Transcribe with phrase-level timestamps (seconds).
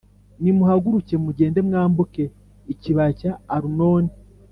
[0.41, 2.23] Nimuhaguruke mugende mwambuke
[2.73, 4.11] ikibaya cya Arunoni.